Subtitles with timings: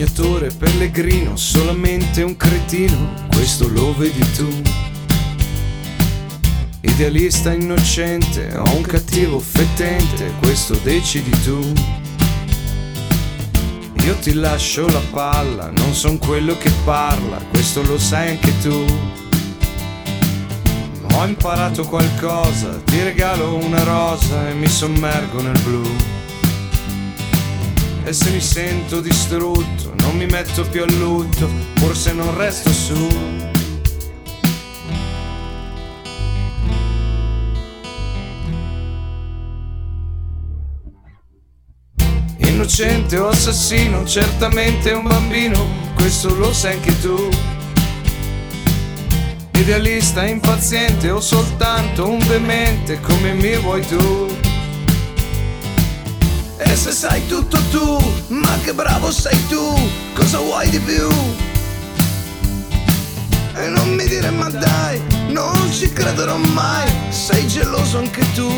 [0.00, 4.48] sognatore, pellegrino, solamente un cretino, questo lo vedi tu.
[6.80, 11.72] Idealista innocente o un cattivo fettente, questo decidi tu.
[14.04, 18.84] Io ti lascio la palla, non son quello che parla, questo lo sai anche tu.
[21.12, 26.19] Ho imparato qualcosa, ti regalo una rosa e mi sommergo nel blu.
[28.04, 33.06] E se mi sento distrutto, non mi metto più a lutto, forse non resto su.
[42.38, 45.64] Innocente o assassino, certamente un bambino,
[45.94, 47.28] questo lo sai anche tu.
[49.52, 54.49] Idealista, impaziente o soltanto un demente come mi vuoi tu.
[56.70, 57.98] E se sai tutto tu,
[58.28, 59.74] ma che bravo sei tu,
[60.14, 61.08] cosa vuoi di più?
[63.56, 68.48] E non mi dire ma dai, non ci crederò mai, sei geloso anche tu.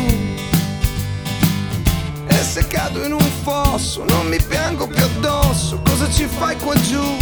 [2.27, 6.75] E se cado in un fosso, non mi piango più addosso, cosa ci fai qua
[6.81, 7.17] giù?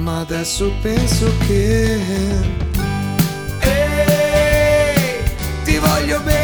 [0.00, 2.00] Ma adesso penso che...
[3.60, 5.22] Ehi,
[5.62, 6.43] ti voglio bene,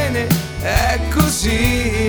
[1.31, 2.09] così.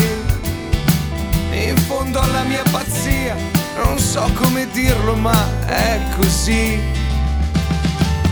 [1.52, 3.36] In fondo alla mia pazzia,
[3.84, 6.80] non so come dirlo, ma è così.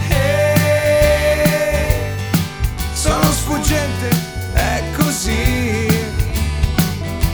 [0.09, 1.45] Ehi,
[2.93, 4.09] sono sfuggente,
[4.53, 5.85] è così.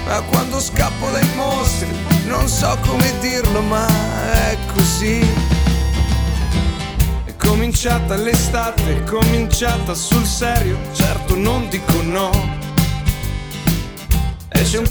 [0.06, 1.88] Ma quando scappo dai mostri,
[2.28, 3.88] non so come dirlo, ma
[4.34, 5.26] è così.
[7.24, 11.55] È cominciata l'estate, cominciata sul serio, certo non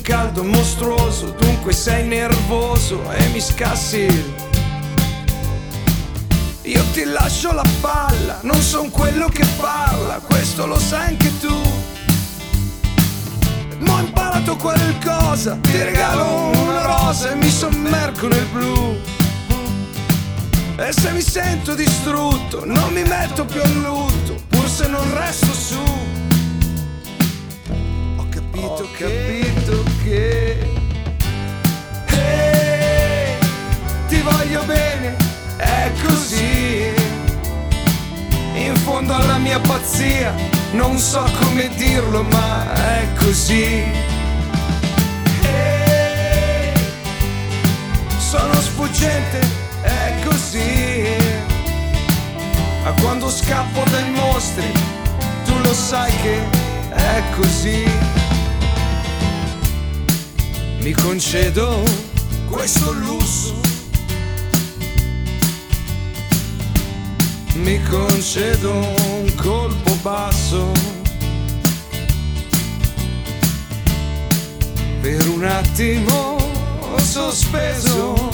[0.04, 4.06] caldo mostruoso, dunque sei nervoso e mi scassi.
[6.62, 11.58] Io ti lascio la palla, non son quello che parla, questo lo sai anche tu.
[13.78, 18.98] Ma ho imparato qualcosa, ti regalo una rosa e mi sommergo nel blu.
[20.76, 25.52] E se mi sento distrutto, non mi metto più a lutto, pur se non resto
[25.54, 25.82] su.
[28.16, 29.43] Ho capito, ho capito
[38.94, 40.32] fondo alla mia pazzia,
[40.70, 43.82] non so come dirlo, ma è così.
[45.42, 46.72] Ehi,
[48.18, 49.40] sono sfuggente,
[49.82, 51.16] è così.
[52.84, 54.70] Ma quando scappo dai mostri,
[55.44, 56.38] tu lo sai che
[56.90, 57.82] è così.
[60.78, 61.82] Mi concedo
[62.48, 63.73] questo lusso.
[67.64, 70.70] Mi concedo un colpo basso.
[75.00, 76.36] Per un attimo
[76.98, 78.30] sospeso.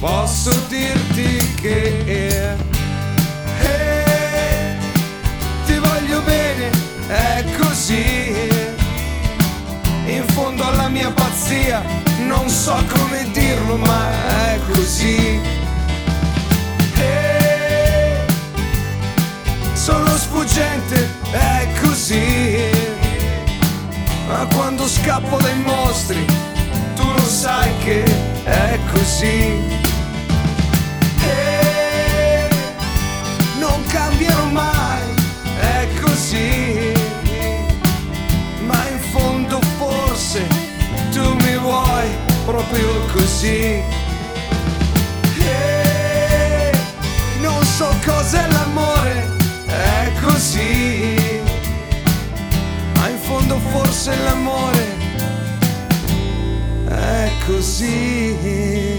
[0.00, 2.56] Posso dirti che
[3.58, 4.76] eh,
[5.66, 6.70] ti voglio bene,
[7.08, 8.32] è così.
[10.06, 11.82] In fondo alla mia pazzia,
[12.26, 15.63] non so come dirlo, ma è così.
[24.84, 26.26] Quando scappo dai mostri,
[26.94, 28.04] tu lo sai che
[28.44, 29.58] è così.
[31.22, 32.48] E
[33.58, 35.02] non cambierò mai,
[35.58, 36.92] è così.
[38.66, 40.46] Ma in fondo forse
[41.12, 42.08] tu mi vuoi
[42.44, 43.82] proprio così.
[45.38, 46.72] E
[47.40, 49.30] non so cos'è l'amore,
[49.66, 51.42] è così.
[52.96, 54.73] Ma in fondo forse l'amore
[57.46, 58.93] così.